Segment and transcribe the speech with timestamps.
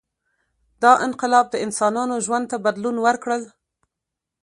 [0.83, 3.39] •دا انقلاب د انسانانو ژوند ته بدلون ورکړ.